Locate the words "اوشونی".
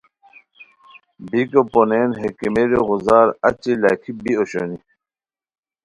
4.37-4.79